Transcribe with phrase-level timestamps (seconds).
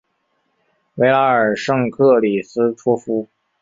[0.95, 3.29] 维拉尔圣克里斯托夫。